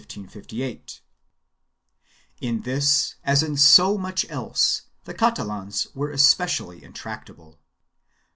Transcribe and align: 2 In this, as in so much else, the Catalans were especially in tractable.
2 0.07 0.27
In 2.41 2.61
this, 2.61 3.15
as 3.23 3.43
in 3.43 3.55
so 3.55 3.99
much 3.99 4.25
else, 4.31 4.87
the 5.03 5.13
Catalans 5.13 5.89
were 5.93 6.09
especially 6.09 6.83
in 6.83 6.91
tractable. 6.93 7.59